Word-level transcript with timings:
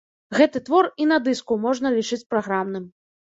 Гэты 0.37 0.61
твор 0.69 0.87
і 1.03 1.07
на 1.11 1.19
дыску 1.27 1.59
можна 1.65 1.93
лічыць 1.99 2.21
праграмным. 2.35 2.89